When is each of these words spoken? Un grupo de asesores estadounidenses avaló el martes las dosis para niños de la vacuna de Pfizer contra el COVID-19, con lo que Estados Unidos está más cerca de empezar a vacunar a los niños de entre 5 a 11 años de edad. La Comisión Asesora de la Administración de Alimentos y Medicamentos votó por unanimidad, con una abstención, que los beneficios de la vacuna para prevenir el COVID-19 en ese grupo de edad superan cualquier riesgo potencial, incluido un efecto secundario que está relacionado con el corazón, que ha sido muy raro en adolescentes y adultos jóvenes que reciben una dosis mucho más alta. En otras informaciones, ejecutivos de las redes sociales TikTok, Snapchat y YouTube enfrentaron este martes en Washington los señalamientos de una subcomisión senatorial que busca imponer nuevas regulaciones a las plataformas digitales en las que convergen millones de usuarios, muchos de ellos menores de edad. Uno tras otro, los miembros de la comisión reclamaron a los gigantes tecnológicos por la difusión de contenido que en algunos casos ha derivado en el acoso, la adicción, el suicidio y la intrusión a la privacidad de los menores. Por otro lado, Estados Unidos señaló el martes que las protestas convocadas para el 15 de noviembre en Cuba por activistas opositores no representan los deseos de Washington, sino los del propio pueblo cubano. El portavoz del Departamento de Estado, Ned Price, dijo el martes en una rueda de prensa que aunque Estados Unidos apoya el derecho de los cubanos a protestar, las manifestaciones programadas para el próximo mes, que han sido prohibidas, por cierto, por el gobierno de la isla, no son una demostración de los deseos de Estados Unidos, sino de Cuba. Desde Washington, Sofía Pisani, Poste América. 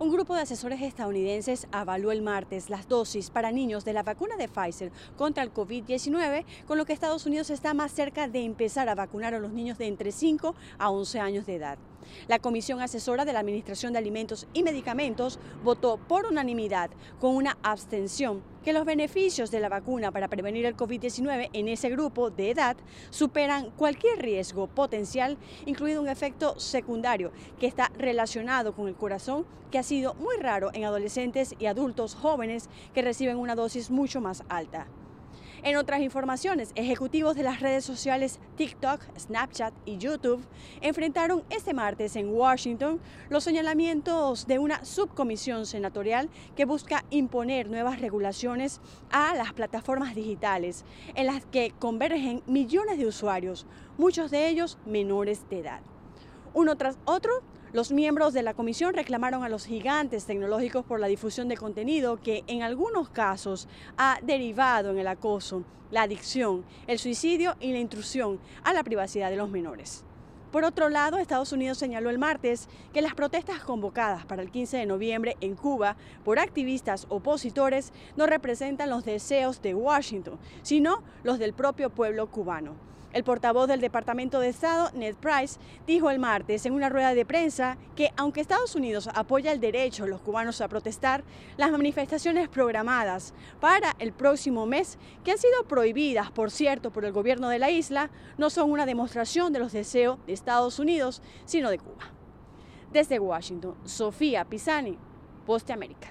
Un 0.00 0.10
grupo 0.10 0.34
de 0.34 0.40
asesores 0.40 0.82
estadounidenses 0.82 1.68
avaló 1.70 2.10
el 2.10 2.20
martes 2.20 2.68
las 2.68 2.88
dosis 2.88 3.30
para 3.30 3.52
niños 3.52 3.84
de 3.84 3.92
la 3.92 4.02
vacuna 4.02 4.34
de 4.36 4.48
Pfizer 4.48 4.90
contra 5.16 5.44
el 5.44 5.54
COVID-19, 5.54 6.44
con 6.66 6.78
lo 6.78 6.84
que 6.84 6.92
Estados 6.92 7.26
Unidos 7.26 7.48
está 7.50 7.74
más 7.74 7.92
cerca 7.92 8.26
de 8.26 8.42
empezar 8.42 8.88
a 8.88 8.96
vacunar 8.96 9.34
a 9.34 9.38
los 9.38 9.52
niños 9.52 9.78
de 9.78 9.86
entre 9.86 10.10
5 10.10 10.56
a 10.78 10.90
11 10.90 11.20
años 11.20 11.46
de 11.46 11.54
edad. 11.54 11.78
La 12.26 12.40
Comisión 12.40 12.80
Asesora 12.80 13.24
de 13.24 13.32
la 13.32 13.38
Administración 13.38 13.92
de 13.92 14.00
Alimentos 14.00 14.48
y 14.52 14.64
Medicamentos 14.64 15.38
votó 15.62 15.96
por 15.96 16.26
unanimidad, 16.26 16.90
con 17.20 17.36
una 17.36 17.56
abstención, 17.62 18.42
que 18.64 18.72
los 18.72 18.86
beneficios 18.86 19.50
de 19.50 19.60
la 19.60 19.68
vacuna 19.68 20.10
para 20.10 20.28
prevenir 20.28 20.64
el 20.64 20.76
COVID-19 20.76 21.50
en 21.52 21.68
ese 21.68 21.90
grupo 21.90 22.30
de 22.30 22.50
edad 22.50 22.76
superan 23.10 23.70
cualquier 23.70 24.18
riesgo 24.20 24.66
potencial, 24.66 25.36
incluido 25.66 26.00
un 26.00 26.08
efecto 26.08 26.58
secundario 26.58 27.30
que 27.60 27.66
está 27.66 27.92
relacionado 27.98 28.74
con 28.74 28.88
el 28.88 28.94
corazón, 28.94 29.44
que 29.70 29.78
ha 29.78 29.82
sido 29.82 30.14
muy 30.14 30.36
raro 30.38 30.70
en 30.72 30.84
adolescentes 30.84 31.54
y 31.58 31.66
adultos 31.66 32.14
jóvenes 32.14 32.70
que 32.94 33.02
reciben 33.02 33.36
una 33.36 33.54
dosis 33.54 33.90
mucho 33.90 34.20
más 34.20 34.42
alta. 34.48 34.86
En 35.64 35.78
otras 35.78 36.02
informaciones, 36.02 36.72
ejecutivos 36.74 37.36
de 37.36 37.42
las 37.42 37.60
redes 37.60 37.86
sociales 37.86 38.38
TikTok, 38.56 39.00
Snapchat 39.18 39.72
y 39.86 39.96
YouTube 39.96 40.44
enfrentaron 40.82 41.42
este 41.48 41.72
martes 41.72 42.16
en 42.16 42.28
Washington 42.28 43.00
los 43.30 43.44
señalamientos 43.44 44.46
de 44.46 44.58
una 44.58 44.84
subcomisión 44.84 45.64
senatorial 45.64 46.28
que 46.54 46.66
busca 46.66 47.06
imponer 47.08 47.70
nuevas 47.70 47.98
regulaciones 47.98 48.82
a 49.10 49.34
las 49.34 49.54
plataformas 49.54 50.14
digitales 50.14 50.84
en 51.14 51.28
las 51.28 51.46
que 51.46 51.72
convergen 51.78 52.42
millones 52.46 52.98
de 52.98 53.06
usuarios, 53.06 53.66
muchos 53.96 54.30
de 54.30 54.48
ellos 54.48 54.76
menores 54.84 55.48
de 55.48 55.60
edad. 55.60 55.93
Uno 56.56 56.76
tras 56.76 56.98
otro, 57.04 57.42
los 57.72 57.90
miembros 57.90 58.32
de 58.32 58.44
la 58.44 58.54
comisión 58.54 58.94
reclamaron 58.94 59.42
a 59.42 59.48
los 59.48 59.66
gigantes 59.66 60.24
tecnológicos 60.24 60.84
por 60.84 61.00
la 61.00 61.08
difusión 61.08 61.48
de 61.48 61.56
contenido 61.56 62.20
que 62.20 62.44
en 62.46 62.62
algunos 62.62 63.08
casos 63.08 63.66
ha 63.96 64.20
derivado 64.22 64.92
en 64.92 64.98
el 65.00 65.08
acoso, 65.08 65.64
la 65.90 66.02
adicción, 66.02 66.64
el 66.86 67.00
suicidio 67.00 67.56
y 67.58 67.72
la 67.72 67.80
intrusión 67.80 68.38
a 68.62 68.72
la 68.72 68.84
privacidad 68.84 69.30
de 69.30 69.36
los 69.36 69.50
menores. 69.50 70.04
Por 70.52 70.62
otro 70.62 70.90
lado, 70.90 71.18
Estados 71.18 71.50
Unidos 71.50 71.76
señaló 71.76 72.08
el 72.08 72.20
martes 72.20 72.68
que 72.92 73.02
las 73.02 73.14
protestas 73.14 73.64
convocadas 73.64 74.24
para 74.24 74.40
el 74.40 74.52
15 74.52 74.76
de 74.76 74.86
noviembre 74.86 75.36
en 75.40 75.56
Cuba 75.56 75.96
por 76.24 76.38
activistas 76.38 77.06
opositores 77.08 77.92
no 78.16 78.26
representan 78.26 78.90
los 78.90 79.04
deseos 79.04 79.60
de 79.60 79.74
Washington, 79.74 80.38
sino 80.62 81.02
los 81.24 81.40
del 81.40 81.52
propio 81.52 81.90
pueblo 81.90 82.30
cubano. 82.30 82.93
El 83.14 83.22
portavoz 83.22 83.68
del 83.68 83.80
Departamento 83.80 84.40
de 84.40 84.48
Estado, 84.48 84.90
Ned 84.92 85.14
Price, 85.14 85.60
dijo 85.86 86.10
el 86.10 86.18
martes 86.18 86.66
en 86.66 86.72
una 86.72 86.88
rueda 86.88 87.14
de 87.14 87.24
prensa 87.24 87.78
que 87.94 88.10
aunque 88.16 88.40
Estados 88.40 88.74
Unidos 88.74 89.08
apoya 89.14 89.52
el 89.52 89.60
derecho 89.60 90.02
de 90.02 90.10
los 90.10 90.20
cubanos 90.20 90.60
a 90.60 90.66
protestar, 90.66 91.22
las 91.56 91.70
manifestaciones 91.70 92.48
programadas 92.48 93.32
para 93.60 93.94
el 94.00 94.12
próximo 94.12 94.66
mes, 94.66 94.98
que 95.22 95.30
han 95.30 95.38
sido 95.38 95.62
prohibidas, 95.68 96.32
por 96.32 96.50
cierto, 96.50 96.90
por 96.90 97.04
el 97.04 97.12
gobierno 97.12 97.48
de 97.48 97.60
la 97.60 97.70
isla, 97.70 98.10
no 98.36 98.50
son 98.50 98.72
una 98.72 98.84
demostración 98.84 99.52
de 99.52 99.60
los 99.60 99.70
deseos 99.70 100.18
de 100.26 100.32
Estados 100.32 100.80
Unidos, 100.80 101.22
sino 101.44 101.70
de 101.70 101.78
Cuba. 101.78 102.10
Desde 102.92 103.20
Washington, 103.20 103.76
Sofía 103.84 104.44
Pisani, 104.44 104.98
Poste 105.46 105.72
América. 105.72 106.08